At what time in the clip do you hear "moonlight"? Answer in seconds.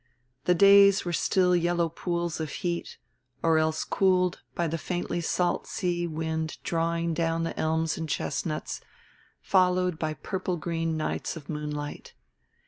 11.49-12.15